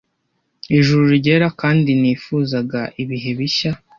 [0.77, 3.71] ijuru ryera kandi nifuzaga ibihe bishya